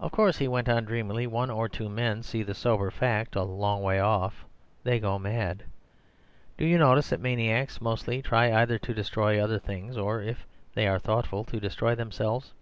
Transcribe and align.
"'Of 0.00 0.10
course,' 0.10 0.38
he 0.38 0.48
went 0.48 0.70
on 0.70 0.86
dreamily, 0.86 1.26
'one 1.26 1.50
or 1.50 1.68
two 1.68 1.90
men 1.90 2.22
see 2.22 2.42
the 2.42 2.54
sober 2.54 2.90
fact 2.90 3.36
a 3.36 3.42
long 3.42 3.82
way 3.82 4.00
off—they 4.00 4.98
go 5.00 5.18
mad. 5.18 5.64
Do 6.56 6.64
you 6.64 6.78
notice 6.78 7.10
that 7.10 7.20
maniacs 7.20 7.78
mostly 7.78 8.22
try 8.22 8.50
either 8.50 8.78
to 8.78 8.94
destroy 8.94 9.38
other 9.38 9.58
things, 9.58 9.98
or 9.98 10.22
(if 10.22 10.46
they 10.72 10.88
are 10.88 10.98
thoughtful) 10.98 11.44
to 11.44 11.60
destroy 11.60 11.94
themselves? 11.94 12.54